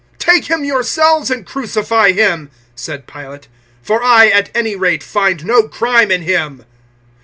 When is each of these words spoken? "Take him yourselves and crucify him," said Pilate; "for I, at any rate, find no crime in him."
"Take 0.17 0.45
him 0.45 0.65
yourselves 0.65 1.29
and 1.29 1.45
crucify 1.45 2.11
him," 2.11 2.49
said 2.75 3.05
Pilate; 3.05 3.47
"for 3.83 4.01
I, 4.03 4.29
at 4.29 4.49
any 4.55 4.75
rate, 4.75 5.03
find 5.03 5.45
no 5.45 5.67
crime 5.67 6.09
in 6.09 6.23
him." 6.23 6.65